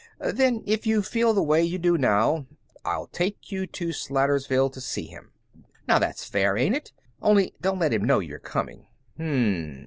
Then, 0.31 0.63
if 0.65 0.87
you 0.87 1.03
feel 1.03 1.31
the 1.31 1.43
way 1.43 1.61
you 1.61 1.77
do 1.77 1.95
now, 1.95 2.47
I'll 2.83 3.05
take 3.05 3.51
you 3.51 3.67
to 3.67 3.89
Slatersville 3.89 4.71
to 4.73 4.81
see 4.81 5.05
him. 5.05 5.29
Now 5.87 5.99
that's 5.99 6.25
fair, 6.27 6.57
ain't 6.57 6.75
it? 6.75 6.91
Only 7.21 7.53
don't 7.61 7.77
let 7.77 7.93
him 7.93 8.03
know 8.05 8.17
you're 8.17 8.39
coming." 8.39 8.87